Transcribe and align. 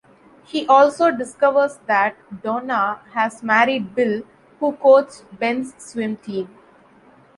He 0.45 0.65
also 0.65 1.11
discovers 1.11 1.77
that 1.85 2.15
Donna 2.41 3.01
has 3.13 3.43
married 3.43 3.93
Bill, 3.93 4.23
who 4.59 4.71
coached 4.73 5.25
Ben's 5.37 5.75
swim 5.77 6.17
team. 6.17 6.49